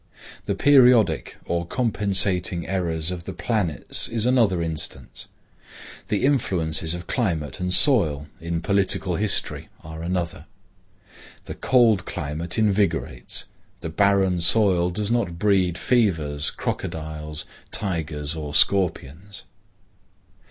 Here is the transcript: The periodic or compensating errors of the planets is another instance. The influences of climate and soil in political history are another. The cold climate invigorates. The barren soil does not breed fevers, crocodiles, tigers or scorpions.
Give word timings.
The 0.47 0.55
periodic 0.55 1.37
or 1.45 1.63
compensating 1.63 2.65
errors 2.65 3.11
of 3.11 3.25
the 3.25 3.33
planets 3.33 4.07
is 4.07 4.25
another 4.25 4.59
instance. 4.63 5.27
The 6.07 6.25
influences 6.25 6.95
of 6.95 7.05
climate 7.05 7.59
and 7.59 7.71
soil 7.71 8.25
in 8.39 8.61
political 8.63 9.15
history 9.17 9.69
are 9.83 10.01
another. 10.01 10.47
The 11.45 11.53
cold 11.53 12.05
climate 12.07 12.57
invigorates. 12.57 13.45
The 13.81 13.89
barren 13.89 14.41
soil 14.41 14.89
does 14.89 15.11
not 15.11 15.37
breed 15.37 15.77
fevers, 15.77 16.49
crocodiles, 16.49 17.45
tigers 17.69 18.35
or 18.35 18.55
scorpions. 18.55 19.43